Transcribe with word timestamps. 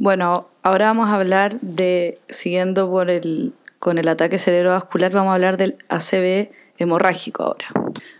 Bueno, 0.00 0.48
ahora 0.62 0.86
vamos 0.86 1.10
a 1.10 1.16
hablar 1.16 1.60
de, 1.60 2.16
siguiendo 2.30 2.90
con 3.78 3.98
el 3.98 4.08
ataque 4.08 4.38
cerebrovascular, 4.38 5.12
vamos 5.12 5.32
a 5.32 5.34
hablar 5.34 5.58
del 5.58 5.76
ACV 5.90 6.48
hemorrágico 6.78 7.42
ahora. 7.42 7.66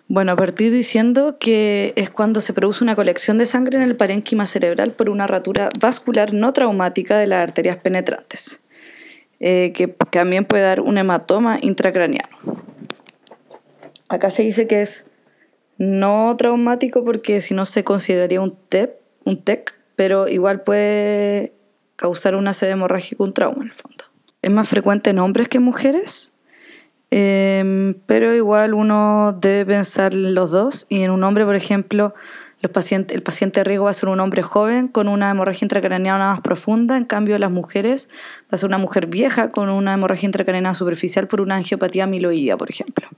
Bueno, 0.07 0.33
a 0.33 0.37
partir 0.37 0.73
diciendo 0.73 1.39
que 1.41 1.95
es 1.97 2.11
cuando 2.11 2.43
se 2.43 2.53
produce 2.53 2.85
una 2.85 2.97
colección 2.97 3.39
de 3.39 3.47
sangre 3.47 3.79
en 3.79 3.83
el 3.83 3.97
parénquima 3.97 4.45
cerebral 4.45 4.93
por 4.93 5.09
una 5.09 5.27
ratura 5.27 5.71
vascular 5.81 6.35
no 6.35 6.53
traumática 6.53 7.17
de 7.17 7.29
las 7.29 7.43
arterias 7.43 7.79
penetrantes, 7.79 8.61
eh, 9.41 9.73
que 9.73 9.89
también 9.89 10.45
puede 10.45 10.65
dar 10.65 10.83
un 10.83 10.99
hematoma 10.99 11.61
intracraniano. 11.63 12.37
Acá 14.11 14.29
se 14.29 14.43
dice 14.43 14.67
que 14.67 14.83
es 14.83 15.07
no 15.79 16.37
traumático 16.37 17.07
porque 17.07 17.41
si 17.41 17.55
no 17.55 17.65
se 17.65 17.85
consideraría 17.85 18.43
un 18.43 18.55
TEP, 18.69 19.01
un 19.25 19.39
TEC, 19.39 19.75
pero 19.97 20.29
igual 20.29 20.61
puede 20.61 21.55
causar 22.01 22.35
una 22.35 22.55
sede 22.55 22.71
hemorrágica, 22.71 23.23
un 23.23 23.35
trauma 23.35 23.59
en 23.59 23.69
el 23.69 23.73
fondo. 23.75 24.05
Es 24.41 24.51
más 24.51 24.69
frecuente 24.69 25.11
en 25.11 25.19
hombres 25.19 25.49
que 25.49 25.59
en 25.59 25.65
mujeres, 25.65 26.35
em, 27.11 27.95
pero 28.07 28.35
igual 28.35 28.73
uno 28.73 29.37
debe 29.39 29.75
pensar 29.75 30.15
en 30.15 30.35
los 30.35 30.51
dos. 30.51 30.87
Y 30.89 31.03
en 31.03 31.11
un 31.11 31.23
hombre, 31.25 31.45
por 31.45 31.57
ejemplo, 31.57 32.15
el 32.63 32.71
paciente 32.71 33.61
de 33.61 33.65
riesgo 33.65 33.85
va 33.85 33.91
a 33.91 33.95
ser 33.95 34.09
un 34.09 34.19
hombre 34.19 34.43
joven 34.43 34.89
con 34.89 35.09
una 35.09 35.31
hemorragia 35.31 35.67
intracraneana 35.67 36.33
más 36.33 36.41
profunda, 36.41 36.97
en 36.97 37.05
cambio 37.05 37.39
las 37.39 37.51
mujeres 37.51 38.09
va 38.45 38.53
a 38.53 38.57
ser 38.57 38.69
una 38.69 38.79
mujer 38.79 39.07
vieja 39.07 39.51
con 39.51 39.69
una 39.69 39.93
hemorragia 39.93 40.27
intracraneana 40.27 40.73
superficial 40.73 41.29
por 41.29 41.43
una 41.43 41.57
angiopatía 41.57 42.05
amiloidea, 42.05 42.57
por 42.57 42.71
ejemplo. 42.71 43.09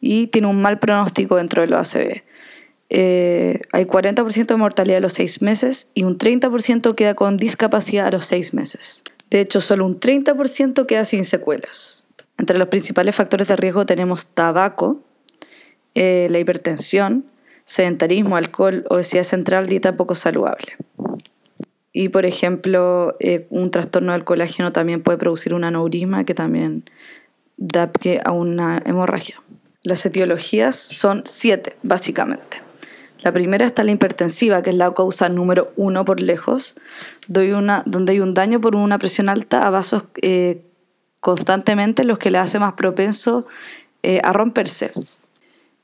Y 0.00 0.26
tiene 0.26 0.48
un 0.48 0.60
mal 0.60 0.80
pronóstico 0.80 1.36
dentro 1.36 1.62
de 1.62 1.68
los 1.68 1.94
ACV. 1.94 2.22
Eh, 2.88 3.60
hay 3.72 3.84
40% 3.84 4.46
de 4.46 4.56
mortalidad 4.56 4.98
a 4.98 5.00
los 5.00 5.14
6 5.14 5.42
meses 5.42 5.90
y 5.94 6.04
un 6.04 6.18
30% 6.18 6.94
queda 6.94 7.14
con 7.14 7.36
discapacidad 7.36 8.06
a 8.06 8.10
los 8.10 8.26
6 8.26 8.54
meses. 8.54 9.02
De 9.30 9.40
hecho, 9.40 9.60
solo 9.60 9.84
un 9.86 9.98
30% 9.98 10.86
queda 10.86 11.04
sin 11.04 11.24
secuelas. 11.24 12.08
Entre 12.38 12.58
los 12.58 12.68
principales 12.68 13.14
factores 13.14 13.48
de 13.48 13.56
riesgo 13.56 13.86
tenemos 13.86 14.26
tabaco, 14.26 15.00
eh, 15.94 16.28
la 16.30 16.38
hipertensión, 16.38 17.24
sedentarismo, 17.64 18.36
alcohol, 18.36 18.84
obesidad 18.90 19.24
central, 19.24 19.66
dieta 19.66 19.96
poco 19.96 20.14
saludable. 20.14 20.76
Y 21.92 22.10
por 22.10 22.26
ejemplo, 22.26 23.16
eh, 23.20 23.46
un 23.50 23.70
trastorno 23.70 24.12
del 24.12 24.24
colágeno 24.24 24.70
también 24.70 25.02
puede 25.02 25.18
producir 25.18 25.54
un 25.54 25.64
aneurisma 25.64 26.24
que 26.24 26.34
también 26.34 26.84
da 27.56 27.90
pie 27.90 28.20
a 28.22 28.32
una 28.32 28.82
hemorragia. 28.84 29.42
Las 29.82 30.04
etiologías 30.04 30.76
son 30.76 31.22
siete, 31.24 31.76
básicamente. 31.82 32.65
La 33.26 33.32
primera 33.32 33.66
está 33.66 33.82
la 33.82 33.90
hipertensiva, 33.90 34.62
que 34.62 34.70
es 34.70 34.76
la 34.76 34.94
causa 34.94 35.28
número 35.28 35.72
uno 35.74 36.04
por 36.04 36.20
lejos, 36.20 36.76
donde 37.26 38.12
hay 38.12 38.20
un 38.20 38.34
daño 38.34 38.60
por 38.60 38.76
una 38.76 39.00
presión 39.00 39.28
alta 39.28 39.66
a 39.66 39.70
vasos 39.70 40.04
eh, 40.22 40.62
constantemente, 41.20 42.04
los 42.04 42.18
que 42.18 42.30
le 42.30 42.38
hace 42.38 42.60
más 42.60 42.74
propenso 42.74 43.48
eh, 44.04 44.20
a 44.22 44.32
romperse. 44.32 44.92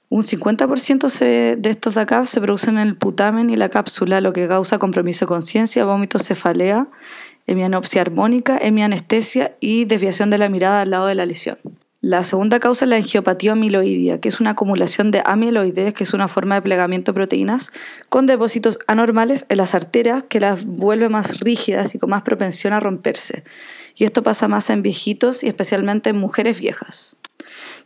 Un 0.09 0.23
50% 0.23 1.57
de 1.57 1.69
estos 1.69 1.97
de 1.97 2.01
acá 2.03 2.25
se 2.27 2.41
producen 2.41 2.79
en 2.79 2.87
el 2.87 2.97
putamen 2.97 3.51
y 3.51 3.57
la 3.57 3.70
cápsula, 3.70 4.20
lo 4.20 4.33
que 4.33 4.47
causa 4.47 4.79
compromiso 4.79 5.25
de 5.25 5.31
conciencia, 5.31 5.85
vómito, 5.85 6.20
cefalea, 6.20 6.87
hemianopsia 7.48 8.03
armónica, 8.03 8.57
hemianestesia 8.57 9.57
y 9.59 9.85
desviación 9.85 10.31
de 10.31 10.39
la 10.39 10.48
mirada 10.48 10.83
al 10.83 10.91
lado 10.91 11.07
de 11.07 11.17
la 11.17 11.27
lesión. 11.27 11.59
La 12.05 12.25
segunda 12.25 12.58
causa 12.58 12.84
es 12.84 12.89
la 12.89 12.97
angiopatía 12.97 13.53
amiloidea, 13.53 14.20
que 14.20 14.28
es 14.28 14.41
una 14.41 14.50
acumulación 14.50 15.12
de 15.12 15.22
amiloides, 15.25 15.95
que 15.95 16.03
es 16.03 16.12
una 16.12 16.27
forma 16.27 16.56
de 16.56 16.62
plegamiento 16.62 17.12
de 17.12 17.14
proteínas, 17.14 17.70
con 18.08 18.27
depósitos 18.27 18.81
anormales 18.89 19.47
en 19.48 19.58
las 19.58 19.77
arterias 19.77 20.25
que 20.28 20.41
las 20.41 20.64
vuelve 20.64 21.08
más 21.08 21.39
rígidas 21.39 21.95
y 21.95 22.00
con 22.00 22.11
más 22.11 22.23
propensión 22.23 22.73
a 22.73 22.80
romperse. 22.80 23.45
Y 23.95 24.03
esto 24.03 24.25
pasa 24.25 24.48
más 24.48 24.69
en 24.70 24.83
viejitos 24.83 25.45
y 25.45 25.47
especialmente 25.47 26.11
en 26.11 26.17
mujeres 26.17 26.58
viejas. 26.58 27.14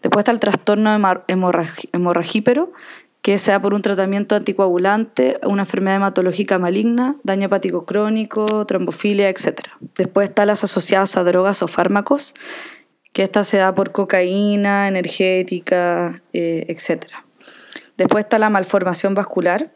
Después 0.00 0.22
está 0.22 0.32
el 0.32 0.40
trastorno 0.40 0.96
hemorragípero, 1.92 2.72
que 3.20 3.38
sea 3.38 3.60
por 3.60 3.74
un 3.74 3.82
tratamiento 3.82 4.34
anticoagulante, 4.34 5.38
una 5.42 5.62
enfermedad 5.62 5.96
hematológica 5.96 6.58
maligna, 6.58 7.16
daño 7.22 7.46
hepático 7.46 7.84
crónico, 7.84 8.64
trombofilia, 8.64 9.28
etc. 9.28 9.60
Después 9.96 10.30
están 10.30 10.46
las 10.46 10.64
asociadas 10.64 11.16
a 11.18 11.24
drogas 11.24 11.60
o 11.62 11.66
fármacos, 11.68 12.34
que 13.16 13.22
esta 13.22 13.44
se 13.44 13.56
da 13.56 13.74
por 13.74 13.92
cocaína, 13.92 14.88
energética, 14.88 16.22
eh, 16.34 16.66
etc. 16.68 17.06
Después 17.96 18.26
está 18.26 18.38
la 18.38 18.50
malformación 18.50 19.14
vascular, 19.14 19.72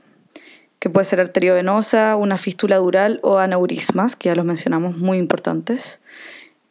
que 0.78 0.90
puede 0.90 1.06
ser 1.06 1.22
arteriovenosa, 1.22 2.16
una 2.16 2.36
fístula 2.36 2.76
dural 2.76 3.18
o 3.22 3.38
aneurismas, 3.38 4.14
que 4.14 4.28
ya 4.28 4.34
los 4.34 4.44
mencionamos, 4.44 4.98
muy 4.98 5.16
importantes. 5.16 6.00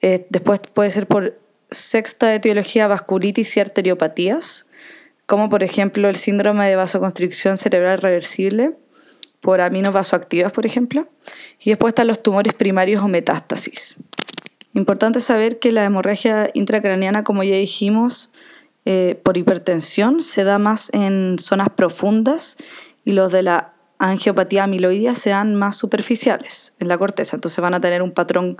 Eh, 0.01 0.27
después 0.29 0.59
puede 0.59 0.91
ser 0.91 1.07
por 1.07 1.39
sexta 1.71 2.35
etiología 2.35 2.87
vasculitis 2.87 3.57
y 3.57 3.61
arteriopatías, 3.61 4.67
como 5.25 5.49
por 5.49 5.63
ejemplo 5.63 6.07
el 6.07 6.17
síndrome 6.17 6.69
de 6.69 6.75
vasoconstricción 6.75 7.57
cerebral 7.57 7.97
reversible 7.97 8.75
por 9.39 9.61
aminos 9.61 9.95
vasoactivas, 9.95 10.51
por 10.51 10.67
ejemplo. 10.67 11.07
Y 11.59 11.71
después 11.71 11.93
están 11.93 12.05
los 12.05 12.21
tumores 12.21 12.53
primarios 12.53 13.03
o 13.03 13.07
metástasis. 13.07 13.95
Importante 14.79 15.19
saber 15.19 15.59
que 15.59 15.73
la 15.73 15.83
hemorragia 15.83 16.49
intracraniana, 16.53 17.25
como 17.25 17.43
ya 17.43 17.55
dijimos, 17.55 18.31
eh, 18.85 19.19
por 19.23 19.37
hipertensión 19.37 20.21
se 20.21 20.45
da 20.45 20.57
más 20.57 20.89
en 20.93 21.35
zonas 21.37 21.67
profundas 21.69 22.55
y 23.03 23.11
los 23.11 23.29
de 23.33 23.43
la 23.43 23.73
angiopatía 23.97 24.63
amiloidea 24.63 25.15
sean 25.15 25.53
más 25.53 25.75
superficiales 25.75 26.75
en 26.79 26.87
la 26.87 26.97
corteza. 26.97 27.35
Entonces 27.35 27.61
van 27.61 27.73
a 27.73 27.81
tener 27.81 28.01
un 28.01 28.13
patrón 28.13 28.55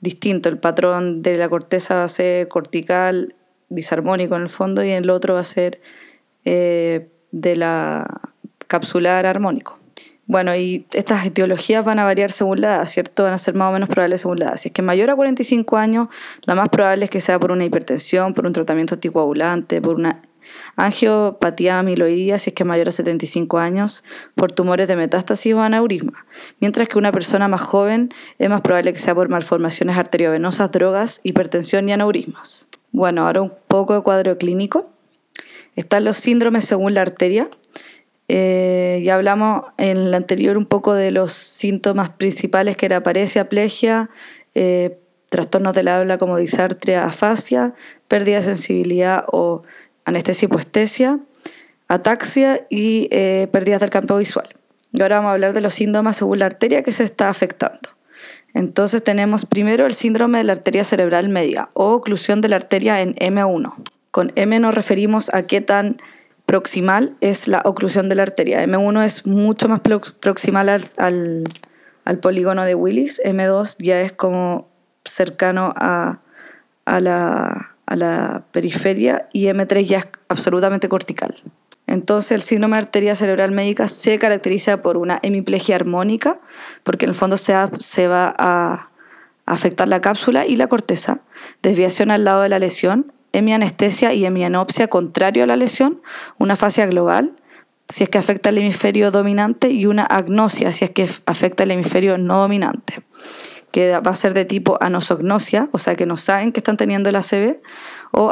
distinto. 0.00 0.50
El 0.50 0.58
patrón 0.58 1.22
de 1.22 1.38
la 1.38 1.48
corteza 1.48 1.94
va 1.94 2.04
a 2.04 2.08
ser 2.08 2.48
cortical, 2.48 3.34
disarmónico 3.70 4.36
en 4.36 4.42
el 4.42 4.50
fondo, 4.50 4.84
y 4.84 4.90
el 4.90 5.08
otro 5.08 5.34
va 5.34 5.40
a 5.40 5.44
ser 5.44 5.80
eh, 6.44 7.08
de 7.30 7.56
la 7.56 8.20
capsular 8.68 9.24
armónico. 9.24 9.78
Bueno, 10.32 10.56
y 10.56 10.86
estas 10.94 11.26
etiologías 11.26 11.84
van 11.84 11.98
a 11.98 12.04
variar 12.04 12.30
según 12.30 12.62
la 12.62 12.76
edad, 12.76 12.86
¿cierto? 12.86 13.24
Van 13.24 13.34
a 13.34 13.38
ser 13.38 13.54
más 13.54 13.68
o 13.68 13.72
menos 13.72 13.90
probables 13.90 14.22
según 14.22 14.38
la 14.38 14.46
edad. 14.46 14.56
Si 14.56 14.68
es 14.68 14.72
que 14.72 14.80
mayor 14.80 15.10
a 15.10 15.14
45 15.14 15.76
años, 15.76 16.08
la 16.46 16.54
más 16.54 16.70
probable 16.70 17.04
es 17.04 17.10
que 17.10 17.20
sea 17.20 17.38
por 17.38 17.52
una 17.52 17.66
hipertensión, 17.66 18.32
por 18.32 18.46
un 18.46 18.54
tratamiento 18.54 18.94
anticoagulante, 18.94 19.82
por 19.82 19.96
una 19.96 20.22
angiopatía 20.76 21.78
amiloidea, 21.78 22.38
si 22.38 22.48
es 22.48 22.54
que 22.54 22.64
mayor 22.64 22.88
a 22.88 22.92
75 22.92 23.58
años, 23.58 24.04
por 24.34 24.50
tumores 24.50 24.88
de 24.88 24.96
metástasis 24.96 25.52
o 25.52 25.60
aneurisma. 25.60 26.24
Mientras 26.60 26.88
que 26.88 26.96
una 26.96 27.12
persona 27.12 27.46
más 27.46 27.60
joven 27.60 28.08
es 28.38 28.48
más 28.48 28.62
probable 28.62 28.94
que 28.94 29.00
sea 29.00 29.14
por 29.14 29.28
malformaciones 29.28 29.98
arteriovenosas, 29.98 30.72
drogas, 30.72 31.20
hipertensión 31.24 31.90
y 31.90 31.92
aneurismas. 31.92 32.68
Bueno, 32.90 33.26
ahora 33.26 33.42
un 33.42 33.52
poco 33.68 33.92
de 33.92 34.00
cuadro 34.00 34.38
clínico. 34.38 34.88
Están 35.76 36.04
los 36.04 36.16
síndromes 36.16 36.64
según 36.64 36.94
la 36.94 37.02
arteria, 37.02 37.50
eh, 38.34 39.02
ya 39.04 39.16
hablamos 39.16 39.66
en 39.76 39.98
el 39.98 40.14
anterior 40.14 40.56
un 40.56 40.64
poco 40.64 40.94
de 40.94 41.10
los 41.10 41.34
síntomas 41.34 42.08
principales 42.08 42.78
que 42.78 42.86
era 42.86 43.02
paresia, 43.02 43.50
plegia, 43.50 44.08
eh, 44.54 44.98
trastornos 45.28 45.74
del 45.74 45.88
habla 45.88 46.16
como 46.16 46.38
disartria, 46.38 47.04
afasia, 47.04 47.74
pérdida 48.08 48.36
de 48.36 48.44
sensibilidad 48.44 49.26
o 49.30 49.60
anestesia 50.06 50.46
hipoestesia, 50.46 51.20
ataxia 51.88 52.66
y 52.70 53.06
eh, 53.10 53.48
pérdidas 53.52 53.80
del 53.80 53.90
campo 53.90 54.16
visual. 54.16 54.48
Y 54.94 55.02
ahora 55.02 55.16
vamos 55.16 55.28
a 55.28 55.32
hablar 55.34 55.52
de 55.52 55.60
los 55.60 55.74
síntomas 55.74 56.16
según 56.16 56.38
la 56.38 56.46
arteria 56.46 56.82
que 56.82 56.92
se 56.92 57.04
está 57.04 57.28
afectando. 57.28 57.90
Entonces 58.54 59.04
tenemos 59.04 59.44
primero 59.44 59.84
el 59.84 59.92
síndrome 59.92 60.38
de 60.38 60.44
la 60.44 60.54
arteria 60.54 60.84
cerebral 60.84 61.28
media 61.28 61.68
o 61.74 61.92
oclusión 61.92 62.40
de 62.40 62.48
la 62.48 62.56
arteria 62.56 63.02
en 63.02 63.14
M1. 63.16 63.74
Con 64.10 64.32
M 64.36 64.58
nos 64.58 64.74
referimos 64.74 65.32
a 65.34 65.42
qué 65.42 65.60
tan 65.60 65.98
proximal 66.46 67.16
es 67.20 67.48
la 67.48 67.62
oclusión 67.64 68.08
de 68.08 68.14
la 68.14 68.22
arteria. 68.22 68.62
M1 68.64 69.04
es 69.04 69.26
mucho 69.26 69.68
más 69.68 69.80
proximal 69.80 70.68
al, 70.68 71.44
polígono 72.20 72.64
de 72.64 72.74
Willis. 72.74 73.20
M2 73.24 73.76
ya 73.78 74.00
es 74.00 74.12
como 74.12 74.68
cercano 75.04 75.72
a, 75.76 76.20
la, 76.86 77.76
a 77.86 77.96
la 77.96 78.44
periferia 78.52 79.28
y 79.32 79.46
M3 79.46 79.84
ya 79.84 79.98
es 79.98 80.06
absolutamente 80.28 80.88
cortical. 80.88 81.34
Entonces 81.86 82.32
el 82.32 82.42
síndrome 82.42 82.76
de 82.76 82.82
arteria 82.82 83.14
cerebral 83.14 83.50
médica 83.50 83.88
se 83.88 84.18
caracteriza 84.18 84.82
por 84.82 84.96
una 84.96 85.18
hemiplegia 85.22 85.76
armónica, 85.76 86.40
porque 86.84 87.04
en 87.04 87.10
el 87.10 87.14
fondo 87.14 87.36
se 87.36 88.08
va 88.08 88.34
a 88.38 88.90
afectar 89.46 89.88
la 89.88 90.00
cápsula 90.00 90.46
y 90.46 90.56
la 90.56 90.68
corteza, 90.68 91.22
desviación 91.62 92.10
al 92.10 92.24
lado 92.24 92.42
de 92.42 92.48
la 92.48 92.58
lesión, 92.58 93.12
hemianestesia 93.32 94.12
y 94.12 94.24
hemianopsia 94.24 94.88
contrario 94.88 95.44
a 95.44 95.46
la 95.46 95.56
lesión, 95.56 96.00
una 96.38 96.56
fascia 96.56 96.86
global, 96.86 97.34
si 97.88 98.04
es 98.04 98.08
que 98.08 98.18
afecta 98.18 98.48
el 98.50 98.58
hemisferio 98.58 99.10
dominante, 99.10 99.68
y 99.70 99.86
una 99.86 100.04
agnosia, 100.04 100.72
si 100.72 100.84
es 100.84 100.90
que 100.90 101.08
afecta 101.26 101.62
el 101.64 101.70
hemisferio 101.72 102.16
no 102.18 102.38
dominante, 102.38 103.02
que 103.70 103.92
va 103.98 104.10
a 104.10 104.16
ser 104.16 104.34
de 104.34 104.44
tipo 104.44 104.78
anosognosia, 104.80 105.68
o 105.72 105.78
sea 105.78 105.94
que 105.94 106.06
no 106.06 106.16
saben 106.16 106.52
que 106.52 106.60
están 106.60 106.76
teniendo 106.76 107.08
el 107.10 107.16
ACV, 107.16 107.60
o 108.12 108.30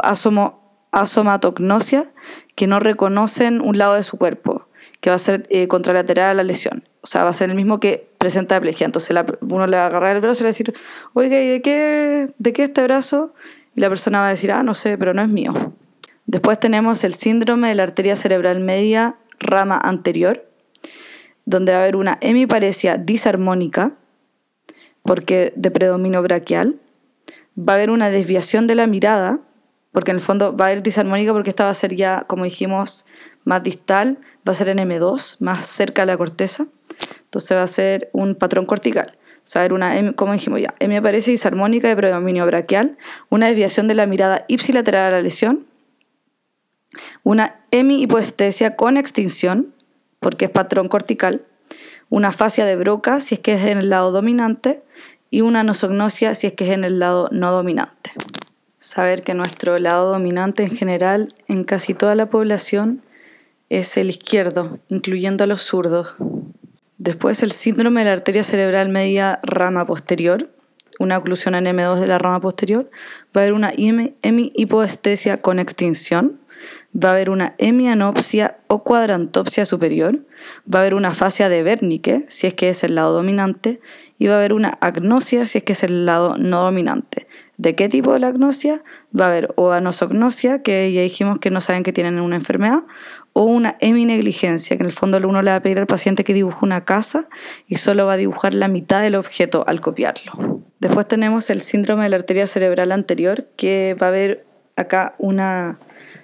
asomatognosia, 0.91 2.05
que 2.55 2.67
no 2.67 2.79
reconocen 2.79 3.61
un 3.61 3.77
lado 3.77 3.95
de 3.95 4.03
su 4.03 4.17
cuerpo, 4.17 4.67
que 4.99 5.09
va 5.09 5.15
a 5.15 5.19
ser 5.19 5.45
eh, 5.49 5.67
contralateral 5.67 6.29
a 6.31 6.33
la 6.35 6.43
lesión. 6.43 6.83
O 7.01 7.07
sea, 7.07 7.23
va 7.23 7.31
a 7.31 7.33
ser 7.33 7.49
el 7.49 7.55
mismo 7.55 7.79
que 7.79 8.07
presenta 8.19 8.55
aplejía. 8.55 8.85
Entonces 8.85 9.11
la- 9.11 9.25
uno 9.41 9.65
le 9.65 9.77
va 9.77 9.83
a 9.83 9.87
agarrar 9.87 10.15
el 10.15 10.21
brazo 10.21 10.39
y 10.39 10.43
le 10.43 10.45
va 10.45 10.49
a 10.49 10.53
decir, 10.53 10.73
oiga, 11.13 11.39
¿y 11.41 11.47
de 11.47 11.61
qué, 11.61 12.29
de 12.37 12.53
qué 12.53 12.63
este 12.63 12.83
brazo? 12.83 13.33
Y 13.75 13.81
la 13.81 13.89
persona 13.89 14.19
va 14.19 14.27
a 14.27 14.31
decir, 14.31 14.51
ah, 14.51 14.63
no 14.63 14.73
sé, 14.73 14.97
pero 14.97 15.13
no 15.13 15.21
es 15.21 15.29
mío. 15.29 15.53
Después 16.25 16.59
tenemos 16.59 17.03
el 17.03 17.13
síndrome 17.13 17.69
de 17.69 17.75
la 17.75 17.83
arteria 17.83 18.15
cerebral 18.15 18.59
media 18.59 19.17
rama 19.39 19.79
anterior, 19.83 20.47
donde 21.45 21.71
va 21.71 21.79
a 21.79 21.81
haber 21.81 21.95
una 21.95 22.17
hemiparesia 22.21 22.97
disarmónica, 22.97 23.93
porque 25.03 25.53
de 25.55 25.71
predominio 25.71 26.21
braquial. 26.21 26.79
Va 27.57 27.73
a 27.73 27.75
haber 27.75 27.89
una 27.89 28.09
desviación 28.09 28.67
de 28.67 28.75
la 28.75 28.87
mirada, 28.87 29.41
porque 29.91 30.11
en 30.11 30.17
el 30.17 30.21
fondo 30.21 30.55
va 30.55 30.65
a 30.65 30.67
haber 30.69 30.83
disarmónica 30.83 31.33
porque 31.33 31.49
esta 31.49 31.65
va 31.65 31.69
a 31.69 31.73
ser 31.73 31.95
ya, 31.95 32.23
como 32.27 32.45
dijimos, 32.45 33.05
más 33.43 33.63
distal, 33.63 34.19
va 34.47 34.53
a 34.53 34.55
ser 34.55 34.69
en 34.69 34.77
M2, 34.77 35.37
más 35.39 35.65
cerca 35.65 36.03
de 36.03 36.07
la 36.07 36.17
corteza. 36.17 36.67
Entonces 37.23 37.57
va 37.57 37.63
a 37.63 37.67
ser 37.67 38.09
un 38.13 38.35
patrón 38.35 38.65
cortical. 38.65 39.17
Haber 39.53 39.73
una, 39.73 40.13
como 40.13 40.33
dijimos 40.33 40.61
ya, 40.61 40.73
hemiparesia 40.79 41.31
disarmónica 41.31 41.87
de 41.87 41.95
predominio 41.95 42.45
braquial, 42.45 42.97
una 43.29 43.47
desviación 43.47 43.87
de 43.87 43.95
la 43.95 44.05
mirada 44.05 44.45
ipsilateral 44.47 45.07
a 45.07 45.11
la 45.17 45.21
lesión, 45.21 45.65
una 47.23 47.59
hemihipoestesia 47.71 48.75
con 48.75 48.97
extinción, 48.97 49.73
porque 50.19 50.45
es 50.45 50.51
patrón 50.51 50.87
cortical, 50.87 51.45
una 52.09 52.31
fascia 52.31 52.65
de 52.65 52.75
Broca 52.75 53.19
si 53.21 53.35
es 53.35 53.41
que 53.41 53.53
es 53.53 53.65
en 53.65 53.77
el 53.77 53.89
lado 53.89 54.11
dominante 54.11 54.83
y 55.29 55.41
una 55.41 55.63
nosognosia 55.63 56.35
si 56.35 56.47
es 56.47 56.53
que 56.53 56.65
es 56.65 56.71
en 56.71 56.83
el 56.83 56.99
lado 56.99 57.29
no 57.31 57.51
dominante. 57.51 58.11
Saber 58.79 59.23
que 59.23 59.33
nuestro 59.33 59.79
lado 59.79 60.11
dominante 60.11 60.63
en 60.63 60.75
general 60.75 61.29
en 61.47 61.63
casi 61.63 61.93
toda 61.93 62.15
la 62.15 62.29
población 62.29 63.01
es 63.69 63.95
el 63.95 64.09
izquierdo, 64.09 64.79
incluyendo 64.89 65.45
a 65.45 65.47
los 65.47 65.61
zurdos. 65.61 66.15
Después 67.03 67.41
el 67.41 67.51
síndrome 67.51 68.01
de 68.01 68.05
la 68.05 68.11
arteria 68.13 68.43
cerebral 68.43 68.89
media 68.89 69.39
rama 69.41 69.87
posterior, 69.87 70.51
una 70.99 71.17
oclusión 71.17 71.55
en 71.55 71.65
M2 71.65 71.99
de 71.99 72.05
la 72.05 72.19
rama 72.19 72.39
posterior, 72.39 72.91
va 73.35 73.41
a 73.41 73.43
haber 73.45 73.53
una 73.53 73.71
hemi- 73.71 74.13
hemihipoestesia 74.21 75.41
con 75.41 75.57
extinción, 75.57 76.39
va 76.95 77.09
a 77.09 77.13
haber 77.13 77.31
una 77.31 77.55
hemianopsia 77.57 78.59
o 78.67 78.83
cuadrantopsia 78.83 79.65
superior, 79.65 80.19
va 80.71 80.77
a 80.77 80.81
haber 80.83 80.93
una 80.93 81.11
fascia 81.15 81.49
de 81.49 81.63
Wernicke, 81.63 82.23
si 82.27 82.45
es 82.45 82.53
que 82.53 82.69
es 82.69 82.83
el 82.83 82.93
lado 82.93 83.13
dominante, 83.13 83.81
y 84.19 84.27
va 84.27 84.35
a 84.35 84.37
haber 84.37 84.53
una 84.53 84.69
agnosia, 84.69 85.47
si 85.47 85.57
es 85.57 85.63
que 85.63 85.73
es 85.73 85.83
el 85.83 86.05
lado 86.05 86.37
no 86.37 86.61
dominante. 86.61 87.25
¿De 87.57 87.75
qué 87.75 87.89
tipo 87.89 88.19
de 88.19 88.23
agnosia? 88.27 88.83
Va 89.19 89.25
a 89.25 89.29
haber 89.29 89.51
o 89.55 89.71
anosognosia, 89.71 90.61
que 90.61 90.91
ya 90.91 91.01
dijimos 91.01 91.39
que 91.39 91.49
no 91.49 91.61
saben 91.61 91.81
que 91.81 91.93
tienen 91.93 92.19
una 92.19 92.35
enfermedad, 92.35 92.83
o 93.33 93.43
una 93.43 93.77
heminegligencia, 93.79 94.77
que 94.77 94.83
en 94.83 94.87
el 94.87 94.91
fondo 94.91 95.17
uno 95.17 95.41
le 95.41 95.51
va 95.51 95.57
a 95.57 95.61
pedir 95.61 95.79
al 95.79 95.87
paciente 95.87 96.23
que 96.23 96.33
dibuje 96.33 96.65
una 96.65 96.83
casa 96.83 97.29
y 97.67 97.77
solo 97.77 98.05
va 98.05 98.13
a 98.13 98.17
dibujar 98.17 98.53
la 98.53 98.67
mitad 98.67 99.01
del 99.01 99.15
objeto 99.15 99.63
al 99.67 99.81
copiarlo. 99.81 100.61
Después 100.79 101.07
tenemos 101.07 101.49
el 101.49 101.61
síndrome 101.61 102.03
de 102.03 102.09
la 102.09 102.15
arteria 102.17 102.47
cerebral 102.47 102.91
anterior, 102.91 103.47
que 103.55 103.95
va 104.01 104.07
a 104.07 104.09
haber 104.09 104.45
acá 104.75 105.15
una 105.17 105.79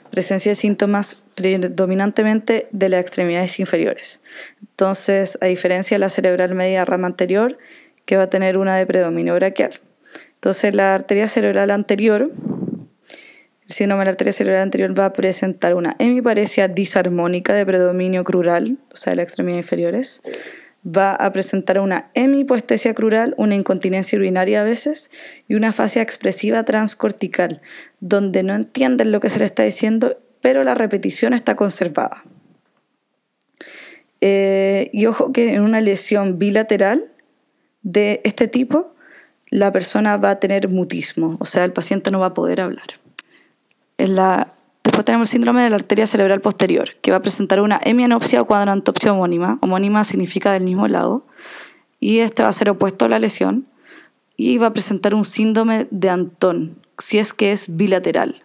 presencia 0.10 0.52
de 0.52 0.56
síntomas 0.56 1.18
predominantemente 1.36 2.68
de 2.72 2.90
las 2.90 3.02
extremidades 3.02 3.60
inferiores. 3.60 4.22
Entonces, 4.62 5.38
a 5.42 5.46
diferencia 5.46 5.96
de 5.96 6.00
la 6.00 6.10
cerebral 6.10 6.56
media 6.56 6.86
rama 6.86 7.08
anterior, 7.08 7.58
que 8.06 8.18
va 8.18 8.24
a 8.24 8.30
tener 8.30 8.58
una 8.58 8.76
de 8.76 8.86
predominio 8.86 9.36
braquial. 9.36 9.80
Entonces, 10.34 10.74
la 10.74 10.96
arteria 10.96 11.28
cerebral 11.28 11.70
anterior, 11.72 12.32
el 13.68 13.74
síndrome 13.74 14.02
de 14.02 14.06
la 14.06 14.12
arteria 14.12 14.32
cerebral 14.32 14.62
anterior 14.62 14.98
va 14.98 15.06
a 15.06 15.14
presentar 15.14 15.76
una 15.76 15.96
hemiparesia 16.00 16.70
disarmónica 16.70 17.54
de 17.54 17.66
predominio 17.66 18.24
crural, 18.24 18.78
o 18.94 18.96
sea, 18.96 19.12
de 19.12 19.18
las 19.18 19.24
extremidades 19.24 19.66
inferiores. 19.66 20.22
Va 20.86 21.14
a 21.16 21.34
presentar 21.34 21.82
una 21.82 22.10
hemipoestesia 22.14 22.94
crural, 22.94 23.36
una 23.38 23.56
incontinencia 23.56 24.18
urinaria 24.18 24.62
a 24.62 24.64
veces 24.64 25.12
y 25.50 25.56
una 25.56 25.74
fascia 25.74 26.02
expresiva 26.02 26.64
transcortical, 26.64 27.62
donde 28.00 28.42
no 28.42 28.56
entienden 28.56 29.12
lo 29.12 29.20
que 29.20 29.30
se 29.30 29.40
le 29.40 29.46
está 29.46 29.64
diciendo, 29.64 30.18
pero 30.40 30.64
la 30.64 30.74
repetición 30.74 31.34
está 31.34 31.58
conservada. 31.58 32.24
Eh, 34.22 34.90
y 34.94 35.08
ojo 35.08 35.34
que 35.34 35.54
en 35.54 35.62
una 35.62 35.82
lesión 35.82 36.40
bilateral 36.40 37.12
de 37.82 38.22
este 38.24 38.48
tipo, 38.48 38.96
la 39.50 39.74
persona 39.74 40.16
va 40.16 40.32
a 40.32 40.40
tener 40.40 40.70
mutismo, 40.70 41.36
o 41.42 41.46
sea, 41.46 41.66
el 41.66 41.74
paciente 41.74 42.12
no 42.12 42.22
va 42.22 42.28
a 42.28 42.34
poder 42.34 42.62
hablar. 42.62 42.88
La, 43.98 44.54
después 44.84 45.06
tenemos 45.06 45.30
el 45.30 45.32
síndrome 45.32 45.64
de 45.64 45.70
la 45.70 45.76
arteria 45.76 46.06
cerebral 46.06 46.42
posterior, 46.42 46.96
que 47.02 47.12
va 47.12 47.18
a 47.18 47.22
presentar 47.22 47.62
una 47.62 47.80
hemianopsia 47.84 48.42
o 48.42 48.46
cuadrantopsia 48.46 49.12
homónima. 49.12 49.58
Homónima 49.62 50.04
significa 50.04 50.52
del 50.52 50.64
mismo 50.64 50.88
lado. 50.88 51.26
Y 52.00 52.20
este 52.20 52.44
va 52.44 52.50
a 52.50 52.54
ser 52.54 52.70
opuesto 52.70 53.06
a 53.06 53.10
la 53.10 53.20
lesión. 53.20 53.66
Y 54.36 54.58
va 54.60 54.68
a 54.68 54.74
presentar 54.74 55.16
un 55.16 55.24
síndrome 55.24 55.88
de 55.90 56.10
Antón, 56.10 56.78
si 57.00 57.18
es 57.18 57.34
que 57.34 57.52
es 57.52 57.76
bilateral, 57.76 58.44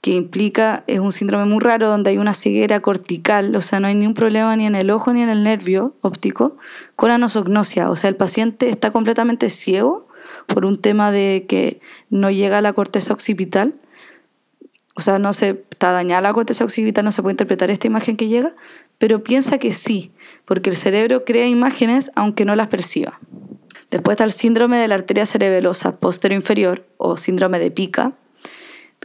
que 0.00 0.12
implica, 0.12 0.84
es 0.86 1.00
un 1.00 1.10
síndrome 1.10 1.46
muy 1.46 1.58
raro 1.58 1.88
donde 1.88 2.10
hay 2.10 2.18
una 2.18 2.32
ceguera 2.32 2.78
cortical, 2.80 3.56
o 3.56 3.60
sea, 3.60 3.80
no 3.80 3.88
hay 3.88 3.96
ningún 3.96 4.14
problema 4.14 4.54
ni 4.54 4.66
en 4.66 4.76
el 4.76 4.90
ojo 4.90 5.12
ni 5.12 5.22
en 5.22 5.30
el 5.30 5.42
nervio 5.42 5.96
óptico, 6.00 6.56
con 6.94 7.10
anosognosia. 7.10 7.90
O 7.90 7.96
sea, 7.96 8.08
el 8.08 8.14
paciente 8.14 8.68
está 8.68 8.92
completamente 8.92 9.50
ciego 9.50 10.06
por 10.46 10.64
un 10.64 10.80
tema 10.80 11.10
de 11.10 11.46
que 11.48 11.80
no 12.08 12.30
llega 12.30 12.58
a 12.58 12.62
la 12.62 12.72
corteza 12.72 13.12
occipital 13.12 13.74
o 14.96 15.02
sea, 15.02 15.18
no 15.18 15.34
se 15.34 15.64
está 15.70 15.92
dañada 15.92 16.22
la 16.22 16.32
corteza 16.32 16.64
occipital, 16.64 17.04
no 17.04 17.12
se 17.12 17.20
puede 17.20 17.34
interpretar 17.34 17.70
esta 17.70 17.86
imagen 17.86 18.16
que 18.16 18.28
llega, 18.28 18.54
pero 18.96 19.22
piensa 19.22 19.58
que 19.58 19.72
sí, 19.74 20.10
porque 20.46 20.70
el 20.70 20.76
cerebro 20.76 21.24
crea 21.24 21.46
imágenes 21.46 22.10
aunque 22.14 22.46
no 22.46 22.56
las 22.56 22.68
perciba. 22.68 23.20
Después 23.90 24.14
está 24.14 24.24
el 24.24 24.32
síndrome 24.32 24.78
de 24.78 24.88
la 24.88 24.94
arteria 24.94 25.26
cerebelosa 25.26 25.98
posterior 25.98 26.40
inferior 26.40 26.86
o 26.96 27.18
síndrome 27.18 27.58
de 27.58 27.70
pica, 27.70 28.14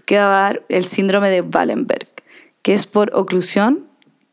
que 0.05 0.17
va 0.17 0.23
a 0.23 0.43
dar 0.43 0.65
el 0.69 0.85
síndrome 0.85 1.29
de 1.29 1.41
Wallenberg, 1.41 2.07
que 2.61 2.73
es 2.73 2.85
por 2.85 3.11
oclusión 3.13 3.87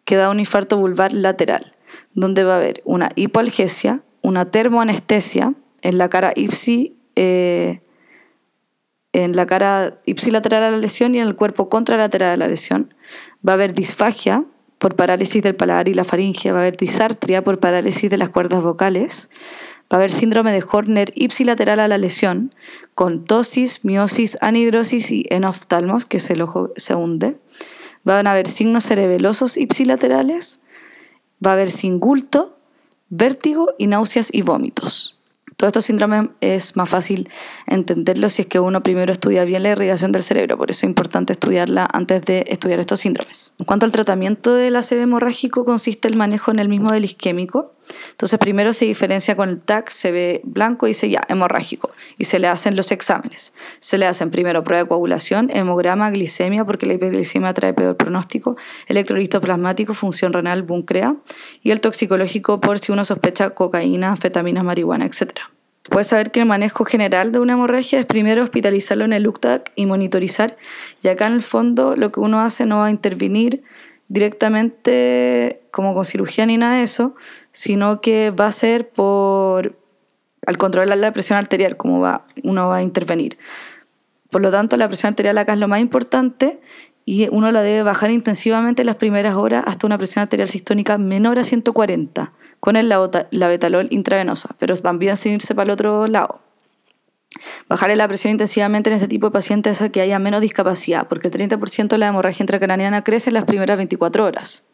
que 0.04 0.14
da 0.14 0.30
un 0.30 0.38
infarto 0.38 0.78
vulvar 0.78 1.12
lateral, 1.12 1.74
donde 2.14 2.44
va 2.44 2.54
a 2.54 2.58
haber 2.58 2.82
una 2.84 3.08
hipoalgesia, 3.16 4.02
una 4.22 4.50
termoanestesia 4.50 5.54
en 5.82 5.98
la 5.98 6.08
cara 6.08 6.32
ipsi, 6.36 6.96
eh, 7.16 7.80
en 9.12 9.36
la 9.36 9.46
cara 9.46 10.00
ipsilateral 10.04 10.62
a 10.62 10.70
la 10.70 10.78
lesión 10.78 11.14
y 11.14 11.18
en 11.18 11.26
el 11.26 11.36
cuerpo 11.36 11.68
contralateral 11.68 12.30
a 12.30 12.36
la 12.36 12.48
lesión. 12.48 12.94
Va 13.46 13.52
a 13.52 13.54
haber 13.54 13.74
disfagia 13.74 14.44
por 14.78 14.96
parálisis 14.96 15.42
del 15.42 15.56
paladar 15.56 15.88
y 15.88 15.94
la 15.94 16.04
faringe, 16.04 16.52
va 16.52 16.58
a 16.58 16.62
haber 16.62 16.76
disartria 16.76 17.42
por 17.42 17.58
parálisis 17.58 18.10
de 18.10 18.16
las 18.16 18.28
cuerdas 18.28 18.62
vocales, 18.62 19.28
va 19.92 19.96
a 19.96 20.00
haber 20.00 20.10
síndrome 20.10 20.52
de 20.52 20.64
Horner 20.70 21.12
ipsilateral 21.16 21.80
a 21.80 21.88
la 21.88 21.98
lesión, 21.98 22.54
con 22.94 23.24
tosis, 23.24 23.84
miosis, 23.84 24.38
anhidrosis 24.40 25.10
y 25.10 25.24
enoftalmos, 25.30 26.06
que 26.06 26.18
es 26.18 26.30
el 26.30 26.42
ojo 26.42 26.72
se 26.76 26.94
hunde. 26.94 27.38
Van 28.04 28.26
a 28.26 28.32
haber 28.32 28.46
signos 28.46 28.86
cerebelosos 28.86 29.56
ipsilaterales, 29.56 30.60
va 31.44 31.50
a 31.50 31.54
haber 31.54 31.70
singulto, 31.70 32.58
vértigo 33.08 33.70
y 33.78 33.88
náuseas 33.88 34.28
y 34.32 34.42
vómitos. 34.42 35.17
Todos 35.58 35.70
estos 35.70 35.86
síndromes 35.86 36.30
es 36.40 36.76
más 36.76 36.88
fácil 36.88 37.28
entenderlos 37.66 38.34
si 38.34 38.42
es 38.42 38.48
que 38.48 38.60
uno 38.60 38.84
primero 38.84 39.10
estudia 39.10 39.42
bien 39.44 39.64
la 39.64 39.70
irrigación 39.70 40.12
del 40.12 40.22
cerebro, 40.22 40.56
por 40.56 40.70
eso 40.70 40.86
es 40.86 40.88
importante 40.88 41.32
estudiarla 41.32 41.88
antes 41.92 42.22
de 42.22 42.44
estudiar 42.46 42.78
estos 42.78 43.00
síndromes. 43.00 43.54
En 43.58 43.64
cuanto 43.66 43.84
al 43.84 43.90
tratamiento 43.90 44.54
del 44.54 44.76
ACV 44.76 45.00
hemorrágico, 45.00 45.64
consiste 45.64 46.06
el 46.06 46.16
manejo 46.16 46.52
en 46.52 46.60
el 46.60 46.68
mismo 46.68 46.92
del 46.92 47.06
isquémico. 47.06 47.74
Entonces, 48.10 48.38
primero 48.38 48.72
se 48.72 48.84
diferencia 48.84 49.36
con 49.36 49.48
el 49.48 49.60
TAC, 49.60 49.90
se 49.90 50.12
ve 50.12 50.40
blanco 50.44 50.86
y 50.86 50.90
dice 50.90 51.08
ya, 51.08 51.22
hemorrágico, 51.28 51.90
y 52.18 52.24
se 52.24 52.38
le 52.38 52.48
hacen 52.48 52.76
los 52.76 52.92
exámenes. 52.92 53.52
Se 53.78 53.98
le 53.98 54.06
hacen 54.06 54.30
primero 54.30 54.64
prueba 54.64 54.82
de 54.82 54.88
coagulación, 54.88 55.50
hemograma, 55.52 56.10
glicemia, 56.10 56.64
porque 56.64 56.86
la 56.86 56.94
hiperglicemia 56.94 57.54
trae 57.54 57.72
peor 57.72 57.96
pronóstico, 57.96 58.56
electrolito 58.86 59.40
plasmático, 59.40 59.94
función 59.94 60.32
renal, 60.32 60.62
buncrea, 60.62 61.16
y 61.62 61.70
el 61.70 61.80
toxicológico 61.80 62.60
por 62.60 62.78
si 62.78 62.92
uno 62.92 63.04
sospecha 63.04 63.50
cocaína, 63.50 64.10
anfetaminas, 64.10 64.64
marihuana, 64.64 65.06
etc. 65.06 65.40
Puedes 65.88 66.08
saber 66.08 66.30
que 66.30 66.40
el 66.40 66.46
manejo 66.46 66.84
general 66.84 67.32
de 67.32 67.40
una 67.40 67.54
hemorragia 67.54 67.98
es 67.98 68.04
primero 68.04 68.42
hospitalizarlo 68.42 69.04
en 69.04 69.14
el 69.14 69.26
UCTAC 69.26 69.72
y 69.74 69.86
monitorizar. 69.86 70.56
Y 71.02 71.08
acá 71.08 71.26
en 71.26 71.34
el 71.34 71.42
fondo 71.42 71.96
lo 71.96 72.12
que 72.12 72.20
uno 72.20 72.40
hace 72.40 72.66
no 72.66 72.78
va 72.78 72.86
a 72.86 72.90
intervenir 72.90 73.62
directamente 74.08 75.62
como 75.70 75.94
con 75.94 76.04
cirugía 76.04 76.46
ni 76.46 76.56
nada 76.56 76.76
de 76.76 76.82
eso, 76.82 77.14
sino 77.58 78.00
que 78.00 78.30
va 78.30 78.46
a 78.46 78.52
ser 78.52 78.88
por 78.88 79.76
al 80.46 80.58
controlar 80.58 80.96
la 80.96 81.12
presión 81.12 81.40
arterial, 81.40 81.76
como 81.76 81.98
va, 81.98 82.24
uno 82.44 82.68
va 82.68 82.76
a 82.76 82.82
intervenir. 82.84 83.36
Por 84.30 84.42
lo 84.42 84.52
tanto, 84.52 84.76
la 84.76 84.86
presión 84.86 85.08
arterial 85.08 85.36
acá 85.38 85.54
es 85.54 85.58
lo 85.58 85.66
más 85.66 85.80
importante 85.80 86.60
y 87.04 87.26
uno 87.32 87.50
la 87.50 87.62
debe 87.62 87.82
bajar 87.82 88.12
intensivamente 88.12 88.84
las 88.84 88.94
primeras 88.94 89.34
horas 89.34 89.64
hasta 89.66 89.88
una 89.88 89.98
presión 89.98 90.22
arterial 90.22 90.48
sistónica 90.48 90.98
menor 90.98 91.40
a 91.40 91.42
140 91.42 92.32
con 92.60 92.76
el 92.76 92.88
labetalol 92.88 93.88
intravenosa, 93.90 94.54
pero 94.60 94.76
también 94.76 95.16
sin 95.16 95.32
irse 95.32 95.52
para 95.56 95.64
el 95.64 95.70
otro 95.72 96.06
lado. 96.06 96.40
Bajar 97.68 97.96
la 97.96 98.06
presión 98.06 98.30
intensivamente 98.30 98.88
en 98.88 98.94
este 98.94 99.08
tipo 99.08 99.26
de 99.26 99.32
pacientes 99.32 99.80
hace 99.80 99.90
que 99.90 100.00
haya 100.00 100.20
menos 100.20 100.42
discapacidad, 100.42 101.08
porque 101.08 101.26
el 101.26 101.34
30% 101.34 101.88
de 101.88 101.98
la 101.98 102.06
hemorragia 102.06 102.44
intracraniana 102.44 103.02
crece 103.02 103.30
en 103.30 103.34
las 103.34 103.46
primeras 103.46 103.78
24 103.78 104.24
horas. 104.24 104.68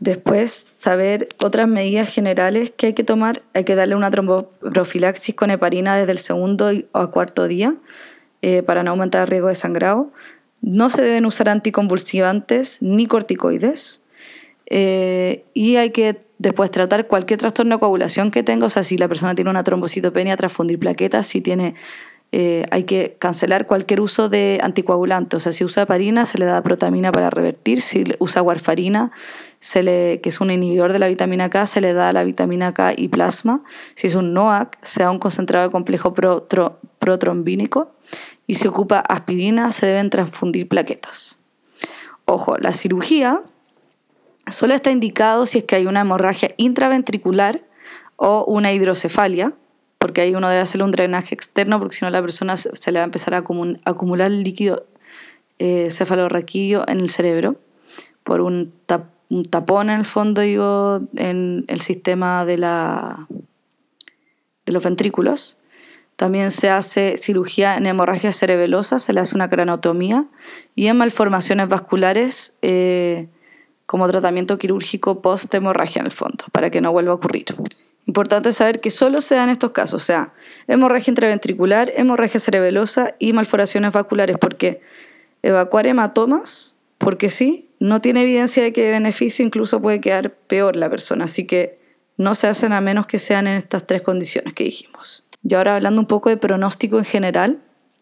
Después, 0.00 0.52
saber 0.52 1.28
otras 1.42 1.66
medidas 1.66 2.08
generales 2.08 2.72
que 2.76 2.86
hay 2.86 2.92
que 2.92 3.02
tomar. 3.02 3.42
Hay 3.52 3.64
que 3.64 3.74
darle 3.74 3.96
una 3.96 4.10
tromboprofilaxis 4.10 5.34
con 5.34 5.50
heparina 5.50 5.96
desde 5.96 6.12
el 6.12 6.18
segundo 6.18 6.70
o 6.92 7.10
cuarto 7.10 7.48
día 7.48 7.74
eh, 8.40 8.62
para 8.62 8.84
no 8.84 8.92
aumentar 8.92 9.22
el 9.22 9.28
riesgo 9.28 9.48
de 9.48 9.56
sangrado. 9.56 10.12
No 10.60 10.90
se 10.90 11.02
deben 11.02 11.26
usar 11.26 11.48
anticonvulsivantes 11.48 12.80
ni 12.80 13.06
corticoides. 13.06 14.02
Eh, 14.66 15.44
y 15.52 15.76
hay 15.76 15.90
que 15.90 16.20
después 16.38 16.70
tratar 16.70 17.08
cualquier 17.08 17.40
trastorno 17.40 17.76
de 17.76 17.80
coagulación 17.80 18.30
que 18.30 18.44
tenga. 18.44 18.66
O 18.66 18.70
sea, 18.70 18.84
si 18.84 18.98
la 18.98 19.08
persona 19.08 19.34
tiene 19.34 19.50
una 19.50 19.64
trombocitopenia, 19.64 20.36
transfundir 20.36 20.78
plaquetas. 20.78 21.26
Si 21.26 21.40
tiene 21.40 21.74
eh, 22.30 22.66
hay 22.70 22.84
que 22.84 23.16
cancelar 23.18 23.66
cualquier 23.66 24.00
uso 24.00 24.28
de 24.28 24.60
anticoagulante. 24.62 25.36
O 25.36 25.40
sea, 25.40 25.52
si 25.52 25.64
usa 25.64 25.84
heparina, 25.84 26.26
se 26.26 26.36
le 26.38 26.44
da 26.44 26.62
protamina 26.62 27.10
para 27.10 27.30
revertir. 27.30 27.80
Si 27.80 28.04
usa 28.18 28.42
warfarina, 28.42 29.12
se 29.60 29.82
le, 29.82 30.20
que 30.20 30.28
es 30.28 30.40
un 30.40 30.50
inhibidor 30.50 30.92
de 30.92 30.98
la 30.98 31.08
vitamina 31.08 31.48
K, 31.48 31.66
se 31.66 31.80
le 31.80 31.94
da 31.94 32.12
la 32.12 32.24
vitamina 32.24 32.74
K 32.74 32.92
y 32.96 33.08
plasma. 33.08 33.62
Si 33.94 34.06
es 34.06 34.14
un 34.14 34.34
NOAC, 34.34 34.78
se 34.82 35.02
da 35.02 35.10
un 35.10 35.18
concentrado 35.18 35.66
de 35.66 35.72
complejo 35.72 36.12
protrombínico. 36.98 37.94
Y 38.46 38.56
si 38.56 38.68
ocupa 38.68 39.00
aspirina, 39.00 39.72
se 39.72 39.86
deben 39.86 40.10
transfundir 40.10 40.68
plaquetas. 40.68 41.40
Ojo, 42.26 42.58
la 42.58 42.74
cirugía 42.74 43.42
solo 44.50 44.74
está 44.74 44.90
indicado 44.90 45.46
si 45.46 45.58
es 45.58 45.64
que 45.64 45.76
hay 45.76 45.86
una 45.86 46.02
hemorragia 46.02 46.50
intraventricular 46.58 47.62
o 48.16 48.44
una 48.44 48.72
hidrocefalia 48.72 49.54
porque 50.08 50.22
ahí 50.22 50.34
uno 50.34 50.48
debe 50.48 50.62
hacer 50.62 50.82
un 50.82 50.90
drenaje 50.90 51.34
externo, 51.34 51.78
porque 51.78 51.96
si 51.96 52.02
no 52.02 52.10
la 52.10 52.22
persona 52.22 52.56
se 52.56 52.92
le 52.92 52.98
va 52.98 53.02
a 53.02 53.04
empezar 53.04 53.34
a 53.34 53.44
acumular 53.84 54.30
líquido 54.30 54.86
eh, 55.58 55.90
cefalorraquídeo 55.90 56.86
en 56.88 57.00
el 57.00 57.10
cerebro 57.10 57.56
por 58.24 58.40
un, 58.40 58.72
tapón 59.50 59.90
en 59.90 59.98
el 59.98 60.06
fondo, 60.06 60.40
digo, 60.40 61.02
en 61.14 61.66
el 61.68 61.82
sistema 61.82 62.46
de, 62.46 62.56
la, 62.56 63.28
de 64.64 64.72
los 64.72 64.82
ventrículos. 64.82 65.58
También 66.16 66.50
se 66.52 66.70
hace 66.70 67.18
cirugía 67.18 67.76
en 67.76 67.84
hemorragia 67.84 68.32
cerebelosa, 68.32 68.98
se 68.98 69.12
le 69.12 69.20
hace 69.20 69.34
una 69.34 69.50
cranotomía 69.50 70.24
y 70.74 70.86
en 70.86 70.96
malformaciones 70.96 71.68
vasculares 71.68 72.56
eh, 72.62 73.28
como 73.84 74.08
tratamiento 74.08 74.56
quirúrgico 74.56 75.20
post-hemorragia 75.20 76.00
en 76.00 76.06
el 76.06 76.12
fondo, 76.12 76.46
para 76.50 76.70
que 76.70 76.80
no 76.80 76.92
vuelva 76.92 77.12
a 77.12 77.16
ocurrir. 77.16 77.44
Importante 78.08 78.52
saber 78.52 78.80
que 78.80 78.90
solo 78.90 79.20
se 79.20 79.34
dan 79.34 79.50
estos 79.50 79.72
casos, 79.72 80.02
o 80.02 80.04
sea, 80.04 80.32
hemorragia 80.66 81.10
intraventricular, 81.10 81.92
hemorragia 81.94 82.40
cerebelosa 82.40 83.14
y 83.18 83.34
malformaciones 83.34 83.92
vasculares, 83.92 84.38
porque 84.40 84.80
evacuar 85.42 85.86
hematomas, 85.86 86.78
porque 86.96 87.28
sí, 87.28 87.68
no 87.80 88.00
tiene 88.00 88.22
evidencia 88.22 88.62
de 88.62 88.72
que 88.72 88.90
beneficio, 88.90 89.44
incluso 89.44 89.82
puede 89.82 90.00
quedar 90.00 90.32
peor 90.32 90.74
la 90.74 90.88
persona, 90.88 91.26
así 91.26 91.46
que 91.46 91.80
no 92.16 92.34
se 92.34 92.46
hacen 92.46 92.72
a 92.72 92.80
menos 92.80 93.06
que 93.06 93.18
sean 93.18 93.46
en 93.46 93.58
estas 93.58 93.86
tres 93.86 94.00
condiciones 94.00 94.54
que 94.54 94.64
dijimos. 94.64 95.26
Y 95.46 95.52
ahora 95.52 95.76
hablando 95.76 96.00
un 96.00 96.06
poco 96.06 96.30
de 96.30 96.38
pronóstico 96.38 96.96
en 96.96 97.04
general 97.04 97.58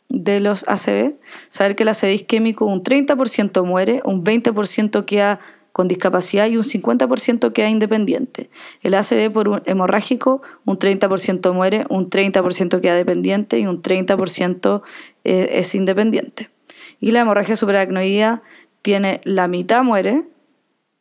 de 0.08 0.38
los 0.38 0.64
ACV, 0.68 1.16
saber 1.48 1.74
que 1.74 1.82
el 1.82 1.88
ACV 1.88 2.12
isquémico 2.12 2.64
un 2.64 2.84
30% 2.84 3.64
muere, 3.64 4.02
un 4.04 4.22
20% 4.22 5.04
queda 5.04 5.40
con 5.76 5.88
discapacidad 5.88 6.46
y 6.46 6.56
un 6.56 6.62
50% 6.62 7.52
queda 7.52 7.68
independiente. 7.68 8.48
El 8.80 8.94
ACV 8.94 9.30
por 9.30 9.50
un 9.50 9.62
hemorrágico, 9.66 10.40
un 10.64 10.78
30% 10.78 11.52
muere, 11.52 11.84
un 11.90 12.08
30% 12.08 12.80
queda 12.80 12.94
dependiente 12.94 13.58
y 13.58 13.66
un 13.66 13.82
30% 13.82 14.80
eh, 15.24 15.48
es 15.52 15.74
independiente. 15.74 16.48
Y 16.98 17.10
la 17.10 17.20
hemorragia 17.20 17.56
supraracnoidea 17.56 18.42
tiene 18.80 19.20
la 19.24 19.48
mitad 19.48 19.82
muere 19.82 20.26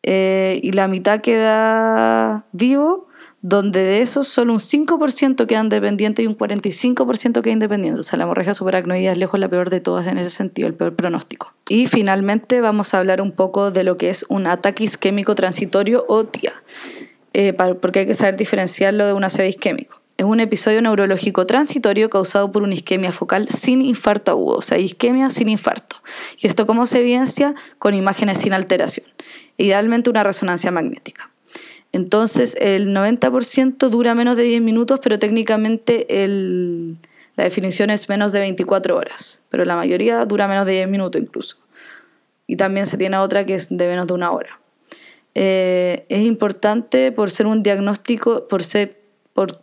eh, 0.03 0.59
y 0.61 0.73
la 0.73 0.89
mitad 0.89 1.21
queda 1.21 2.45
vivo 2.51 3.07
donde 3.41 3.79
de 3.79 4.01
esos 4.01 4.27
solo 4.27 4.51
un 4.51 4.59
5% 4.59 5.45
quedan 5.45 5.69
dependientes 5.69 6.25
y 6.25 6.27
un 6.27 6.37
45% 6.37 7.41
queda 7.41 7.53
independiente. 7.53 8.01
O 8.01 8.03
sea, 8.03 8.17
la 8.17 8.25
hemorragia 8.25 8.53
subaracnoidea 8.53 9.13
es 9.13 9.17
lejos 9.17 9.39
la 9.39 9.47
peor 9.47 9.69
de 9.69 9.79
todas 9.79 10.07
en 10.07 10.17
ese 10.17 10.31
sentido, 10.31 10.67
el 10.67 10.73
peor 10.73 10.97
pronóstico. 10.97 11.54
Y 11.67 11.87
finalmente 11.87 12.61
vamos 12.61 12.93
a 12.93 12.99
hablar 12.99 13.21
un 13.21 13.31
poco 13.31 13.71
de 13.71 13.83
lo 13.83 13.97
que 13.97 14.09
es 14.09 14.25
un 14.29 14.45
ataque 14.45 14.83
isquémico 14.83 15.33
transitorio 15.33 16.05
o 16.07 16.25
TIA, 16.25 16.53
eh, 17.33 17.53
porque 17.53 17.99
hay 17.99 18.05
que 18.05 18.13
saber 18.13 18.35
diferenciarlo 18.35 19.05
de 19.07 19.13
un 19.13 19.23
ACV 19.23 19.47
isquémico. 19.47 20.01
Es 20.17 20.25
un 20.25 20.39
episodio 20.39 20.81
neurológico 20.81 21.45
transitorio 21.45 22.09
causado 22.09 22.51
por 22.51 22.61
una 22.63 22.75
isquemia 22.75 23.11
focal 23.11 23.49
sin 23.49 23.81
infarto 23.81 24.31
agudo, 24.31 24.57
o 24.57 24.61
sea, 24.61 24.77
isquemia 24.77 25.29
sin 25.29 25.49
infarto. 25.49 25.97
¿Y 26.39 26.47
esto 26.47 26.67
cómo 26.67 26.85
se 26.85 26.99
evidencia? 26.99 27.55
Con 27.79 27.95
imágenes 27.95 28.37
sin 28.37 28.53
alteración, 28.53 29.07
idealmente 29.57 30.09
una 30.09 30.23
resonancia 30.23 30.71
magnética. 30.71 31.31
Entonces 31.91 32.55
el 32.61 32.89
90% 32.89 33.89
dura 33.89 34.15
menos 34.15 34.37
de 34.37 34.43
10 34.43 34.61
minutos, 34.61 34.99
pero 35.01 35.17
técnicamente 35.17 36.23
la 37.35 37.43
definición 37.43 37.89
es 37.89 38.07
menos 38.07 38.31
de 38.31 38.39
24 38.39 38.95
horas, 38.95 39.43
pero 39.49 39.65
la 39.65 39.75
mayoría 39.75 40.25
dura 40.25 40.47
menos 40.47 40.65
de 40.65 40.73
10 40.73 40.87
minutos 40.87 41.21
incluso. 41.21 41.57
Y 42.47 42.55
también 42.55 42.85
se 42.85 42.97
tiene 42.97 43.17
otra 43.17 43.45
que 43.45 43.55
es 43.55 43.75
de 43.75 43.87
menos 43.87 44.07
de 44.07 44.13
una 44.13 44.31
hora. 44.31 44.59
Eh, 45.33 46.05
es 46.07 46.23
importante 46.23 47.11
por 47.11 47.29
ser 47.29 47.47
un 47.47 47.61
diagnóstico, 47.61 48.47
por 48.47 48.63
ser, 48.63 48.97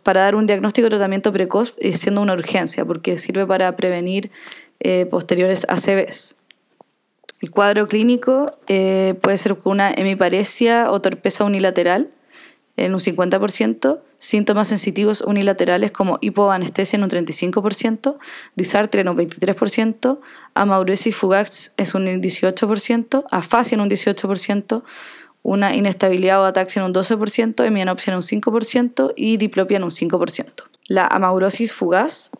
para 0.03 0.21
dar 0.21 0.35
un 0.35 0.45
diagnóstico 0.45 0.85
de 0.85 0.91
tratamiento 0.91 1.33
precoz, 1.33 1.73
y 1.79 1.93
siendo 1.93 2.21
una 2.21 2.33
urgencia, 2.33 2.85
porque 2.85 3.17
sirve 3.17 3.47
para 3.47 3.75
prevenir 3.75 4.29
eh, 4.79 5.07
posteriores 5.09 5.65
ACVs. 5.67 6.35
El 7.41 7.51
cuadro 7.51 7.87
clínico 7.87 8.51
eh, 8.67 9.15
puede 9.21 9.37
ser 9.37 9.57
una 9.63 9.91
hemiparesia 9.91 10.91
o 10.91 11.01
torpeza 11.01 11.43
unilateral, 11.43 12.09
en 12.75 12.93
un 12.93 12.99
50%, 12.99 14.01
síntomas 14.17 14.67
sensitivos 14.67 15.21
unilaterales 15.21 15.91
como 15.91 16.17
hipoanestesia 16.21 16.97
en 16.97 17.03
un 17.03 17.09
35%, 17.09 18.17
disartria 18.55 19.01
en 19.01 19.09
un 19.09 19.17
23%, 19.17 20.19
amaurosis 20.55 21.15
fugax 21.15 21.73
es 21.77 21.93
un 21.93 22.05
18%, 22.05 23.25
afasia 23.29 23.75
en 23.75 23.81
un 23.81 23.89
18%, 23.89 24.83
una 25.43 25.75
inestabilidad 25.75 26.41
o 26.41 26.45
ataxia 26.45 26.79
en 26.81 26.87
un 26.87 26.93
12%, 26.93 27.63
hemianopsia 27.65 28.11
en 28.11 28.17
un 28.17 28.23
5% 28.23 29.13
y 29.15 29.37
diplopia 29.37 29.77
en 29.77 29.83
un 29.83 29.91
5%. 29.91 30.63
La 30.87 31.05
amaurosis 31.07 31.73
fugaz 31.73 32.31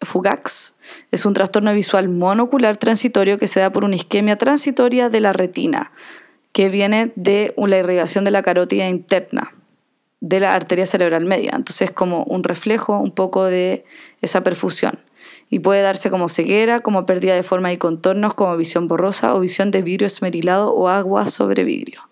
Fugax 0.00 0.74
es 1.10 1.26
un 1.26 1.34
trastorno 1.34 1.72
visual 1.72 2.08
monocular 2.08 2.76
transitorio 2.76 3.36
que 3.36 3.48
se 3.48 3.58
da 3.58 3.72
por 3.72 3.84
una 3.84 3.96
isquemia 3.96 4.36
transitoria 4.36 5.08
de 5.08 5.18
la 5.20 5.32
retina, 5.32 5.90
que 6.52 6.68
viene 6.68 7.12
de 7.16 7.52
la 7.56 7.78
irrigación 7.78 8.24
de 8.24 8.30
la 8.30 8.42
carótida 8.42 8.88
interna 8.88 9.57
de 10.20 10.40
la 10.40 10.54
arteria 10.54 10.86
cerebral 10.86 11.24
media. 11.24 11.52
Entonces 11.54 11.82
es 11.82 11.90
como 11.90 12.24
un 12.24 12.42
reflejo 12.42 12.98
un 12.98 13.12
poco 13.12 13.44
de 13.44 13.84
esa 14.20 14.42
perfusión. 14.42 15.00
Y 15.50 15.60
puede 15.60 15.82
darse 15.82 16.10
como 16.10 16.28
ceguera, 16.28 16.80
como 16.80 17.06
pérdida 17.06 17.34
de 17.34 17.42
forma 17.42 17.72
y 17.72 17.78
contornos, 17.78 18.34
como 18.34 18.56
visión 18.56 18.88
borrosa 18.88 19.34
o 19.34 19.40
visión 19.40 19.70
de 19.70 19.82
vidrio 19.82 20.06
esmerilado 20.06 20.72
o 20.74 20.88
agua 20.88 21.28
sobre 21.28 21.64
vidrio. 21.64 22.02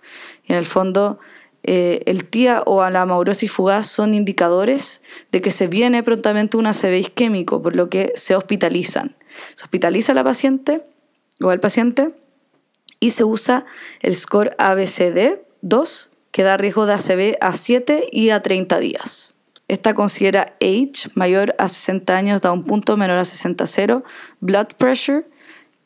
Y 0.45 0.53
en 0.53 0.59
el 0.59 0.67
fondo, 0.67 1.19
eh, 1.63 2.03
el 2.07 2.25
TIA 2.25 2.63
o 2.65 2.89
la 2.89 3.03
amaurosis 3.03 3.51
fugaz 3.51 3.87
son 3.87 4.15
indicadores 4.15 5.03
de 5.33 5.41
que 5.41 5.51
se 5.51 5.67
viene 5.67 6.03
prontamente 6.03 6.57
un 6.57 6.67
ACV 6.67 6.99
isquémico, 6.99 7.61
por 7.61 7.75
lo 7.75 7.91
que 7.91 8.13
se 8.15 8.37
hospitalizan. 8.37 9.17
Se 9.55 9.65
hospitaliza 9.65 10.15
la 10.15 10.25
paciente 10.25 10.83
o 11.43 11.53
el 11.53 11.61
paciente 11.61 12.15
y 13.01 13.11
se 13.11 13.25
usa 13.25 13.67
el 14.01 14.15
score 14.15 14.57
ABCD2 14.59 16.11
que 16.37 16.43
da 16.43 16.59
riesgo 16.59 16.85
de 16.85 16.93
ACV 16.93 17.39
a 17.41 17.55
7 17.55 18.09
y 18.13 18.29
a 18.29 18.43
30 18.43 18.79
días. 18.79 19.37
Esta 19.69 19.95
considera 19.95 20.55
age, 20.61 21.09
mayor 21.15 21.55
a 21.57 21.67
60 21.67 22.15
años 22.15 22.43
da 22.43 22.53
un 22.53 22.63
punto, 22.63 22.99
menor 22.99 23.17
a 23.17 23.25
60 23.25 23.67
0, 23.67 24.05
blood 24.41 24.67
pressure, 24.77 25.25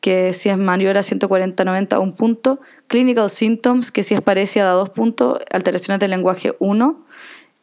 que 0.01 0.33
si 0.33 0.49
es 0.49 0.59
mayor 0.59 0.99
a 0.99 1.03
140-90 1.03 2.01
un 2.01 2.17
punto, 2.17 2.61
clinical 2.89 3.31
symptoms, 3.31 3.93
que 3.93 4.03
si 4.03 4.15
es 4.15 4.23
parecida 4.23 4.65
da 4.65 4.73
dos 4.73 4.91
puntos, 4.91 5.39
alteraciones 5.53 6.01
del 6.01 6.11
lenguaje 6.11 6.57
1, 6.59 7.07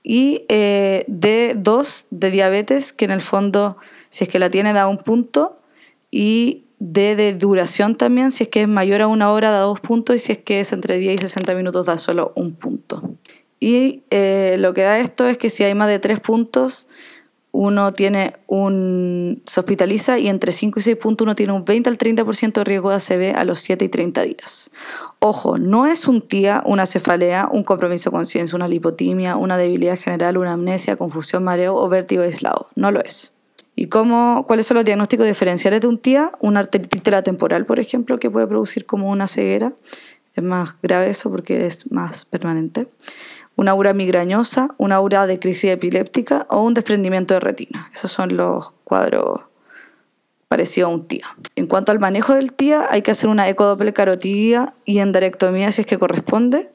y 0.02 0.46
eh, 0.48 1.04
D2 1.10 2.06
de 2.10 2.32
diabetes, 2.32 2.94
que 2.94 3.04
en 3.04 3.12
el 3.12 3.22
fondo, 3.22 3.76
si 4.08 4.24
es 4.24 4.30
que 4.30 4.40
la 4.40 4.50
tiene, 4.50 4.72
da 4.72 4.88
un 4.88 5.00
punto, 5.00 5.60
y 6.10 6.67
D 6.80 7.16
de 7.16 7.34
duración 7.34 7.96
también, 7.96 8.32
si 8.32 8.44
es 8.44 8.50
que 8.50 8.62
es 8.62 8.68
mayor 8.68 9.02
a 9.02 9.08
una 9.08 9.32
hora 9.32 9.52
da 9.52 9.62
dos 9.62 9.80
puntos 9.80 10.16
y 10.16 10.20
si 10.20 10.32
es 10.34 10.38
que 10.38 10.60
es 10.60 10.74
entre 10.74 10.98
10 10.98 11.16
y 11.16 11.18
60 11.18 11.56
minutos 11.56 11.86
da 11.86 11.98
solo 11.98 12.34
un 12.36 12.54
punto. 12.54 13.18
Y 13.60 14.04
eh, 14.12 14.58
lo 14.60 14.74
que 14.74 14.84
da 14.84 15.00
esto 15.00 15.28
es 15.28 15.38
que 15.38 15.50
si 15.50 15.64
hay 15.64 15.74
más 15.74 15.88
de 15.88 15.98
tres 15.98 16.20
puntos, 16.20 16.88
uno 17.52 17.92
tiene 17.92 18.34
un, 18.46 19.42
se 19.48 19.60
hospitaliza 19.60 20.20
y 20.20 20.28
entre 20.28 20.52
5 20.52 20.80
y 20.80 20.84
6 20.84 20.98
puntos 20.98 21.26
uno 21.26 21.34
tiene 21.34 21.54
un 21.54 21.66
20 21.66 21.90
al 21.90 21.98
30% 21.98 22.54
de 22.54 22.64
riesgo 22.64 22.92
de 22.92 22.98
ACV 22.98 23.36
a 23.36 23.44
los 23.46 23.60
7 23.62 23.84
y 23.86 23.90
30 23.90 24.22
días. 24.22 24.70
Ojo, 25.20 25.58
no 25.58 25.88
es 25.88 26.08
un 26.08 26.22
TIA, 26.22 26.62
una 26.66 26.86
cefalea, 26.86 27.50
un 27.52 27.64
compromiso 27.64 28.12
de 28.12 28.18
conciencia, 28.18 28.56
una 28.56 28.68
lipotimia, 28.68 29.38
una 29.38 29.58
debilidad 29.58 29.98
general, 29.98 30.38
una 30.38 30.54
amnesia, 30.54 30.98
confusión, 30.98 31.44
mareo 31.44 31.76
o 31.76 31.90
vértigo 31.90 32.22
aislado. 32.22 32.68
No 32.76 32.92
lo 32.92 33.02
es. 33.02 33.37
¿Y 33.80 33.90
cómo, 33.90 34.44
cuáles 34.48 34.66
son 34.66 34.76
los 34.76 34.86
diagnósticos 34.86 35.28
diferenciales 35.28 35.82
de 35.82 35.88
un 35.88 36.00
TIA? 36.00 36.32
Una 36.40 36.62
arteritis 36.62 37.04
temporal, 37.24 37.68
por 37.68 37.80
ejemplo, 37.80 38.18
que 38.18 38.28
puede 38.28 38.48
producir 38.48 38.88
como 38.88 39.12
una 39.12 39.28
ceguera 39.28 39.74
es 40.34 40.44
más 40.44 40.82
grave 40.82 41.12
eso 41.12 41.30
porque 41.30 41.68
es 41.68 41.92
más 41.92 42.26
permanente. 42.26 42.88
Una 43.56 43.72
aura 43.72 43.94
migrañosa, 43.94 44.74
una 44.78 44.96
aura 44.96 45.28
de 45.28 45.38
crisis 45.38 45.70
epiléptica 45.70 46.48
o 46.50 46.64
un 46.64 46.74
desprendimiento 46.74 47.36
de 47.36 47.40
retina. 47.40 47.92
Esos 47.94 48.12
son 48.12 48.36
los 48.36 48.72
cuadros 48.84 49.42
parecidos 50.48 50.90
a 50.90 50.94
un 50.94 51.08
TIA. 51.08 51.28
En 51.56 51.68
cuanto 51.68 51.92
al 51.92 52.00
manejo 52.00 52.34
del 52.34 52.54
TIA, 52.54 52.88
hay 52.90 53.04
que 53.04 53.12
hacer 53.12 53.30
una 53.30 53.48
ecodoppler 53.48 53.94
carotidia 53.94 54.74
y 54.86 55.00
endarectomía 55.00 55.72
si 55.72 55.82
es 55.82 55.88
que 55.88 56.00
corresponde, 56.00 56.72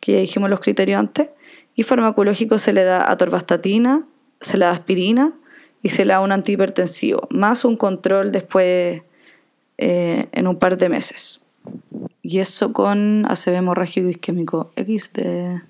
que 0.00 0.12
ya 0.12 0.18
dijimos 0.18 0.48
los 0.48 0.60
criterios 0.60 0.98
antes. 0.98 1.30
Y 1.74 1.82
farmacológico 1.82 2.56
se 2.56 2.72
le 2.72 2.84
da 2.84 3.10
atorvastatina, 3.10 4.06
se 4.40 4.56
le 4.56 4.64
da 4.64 4.70
aspirina 4.70 5.34
y 5.82 5.90
se 5.90 6.04
le 6.04 6.12
da 6.12 6.20
un 6.20 6.32
antihipertensivo, 6.32 7.28
más 7.30 7.64
un 7.64 7.76
control 7.76 8.32
después 8.32 9.02
eh, 9.78 10.26
en 10.32 10.46
un 10.46 10.58
par 10.58 10.76
de 10.76 10.88
meses. 10.88 11.44
Y 12.22 12.40
eso 12.40 12.72
con 12.72 13.24
ACV 13.26 13.54
hemorrágico 13.54 14.08
isquémico 14.08 14.72
XD. 14.76 15.62